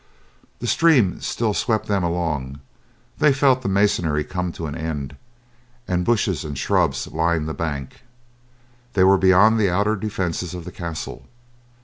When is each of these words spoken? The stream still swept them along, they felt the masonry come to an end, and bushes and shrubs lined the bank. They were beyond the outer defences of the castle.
The 0.57 0.65
stream 0.65 1.21
still 1.21 1.53
swept 1.53 1.85
them 1.85 2.03
along, 2.03 2.59
they 3.19 3.31
felt 3.31 3.61
the 3.61 3.69
masonry 3.69 4.23
come 4.23 4.51
to 4.53 4.65
an 4.65 4.73
end, 4.73 5.15
and 5.87 6.03
bushes 6.03 6.43
and 6.43 6.57
shrubs 6.57 7.05
lined 7.05 7.47
the 7.47 7.53
bank. 7.53 8.01
They 8.93 9.03
were 9.03 9.19
beyond 9.19 9.59
the 9.59 9.69
outer 9.69 9.95
defences 9.95 10.55
of 10.55 10.65
the 10.65 10.71
castle. 10.71 11.27